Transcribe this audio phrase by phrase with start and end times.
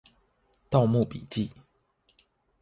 [0.71, 1.51] 盜墓筆記